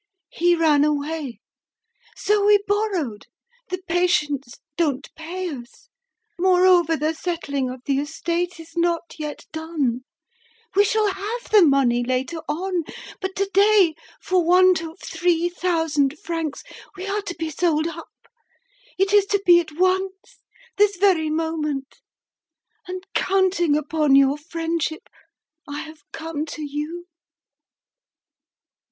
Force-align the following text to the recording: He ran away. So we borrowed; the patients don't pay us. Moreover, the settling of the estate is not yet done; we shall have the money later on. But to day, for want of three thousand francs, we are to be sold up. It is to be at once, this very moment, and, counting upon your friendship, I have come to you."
He 0.31 0.55
ran 0.55 0.83
away. 0.83 1.41
So 2.15 2.43
we 2.43 2.57
borrowed; 2.67 3.27
the 3.69 3.83
patients 3.87 4.59
don't 4.75 5.07
pay 5.13 5.47
us. 5.49 5.89
Moreover, 6.39 6.95
the 6.97 7.13
settling 7.13 7.69
of 7.69 7.81
the 7.85 7.99
estate 7.99 8.59
is 8.59 8.75
not 8.75 9.13
yet 9.19 9.45
done; 9.51 9.99
we 10.75 10.83
shall 10.85 11.07
have 11.11 11.51
the 11.51 11.61
money 11.61 12.03
later 12.03 12.39
on. 12.49 12.81
But 13.19 13.35
to 13.35 13.51
day, 13.53 13.93
for 14.19 14.43
want 14.43 14.81
of 14.81 14.99
three 14.99 15.49
thousand 15.49 16.17
francs, 16.17 16.63
we 16.97 17.05
are 17.05 17.21
to 17.21 17.35
be 17.35 17.51
sold 17.51 17.85
up. 17.87 18.09
It 18.97 19.13
is 19.13 19.27
to 19.27 19.43
be 19.45 19.59
at 19.59 19.73
once, 19.73 20.39
this 20.77 20.95
very 20.97 21.29
moment, 21.29 22.01
and, 22.87 23.05
counting 23.13 23.77
upon 23.77 24.15
your 24.15 24.39
friendship, 24.39 25.09
I 25.67 25.81
have 25.81 26.01
come 26.11 26.47
to 26.47 26.63
you." 26.63 27.05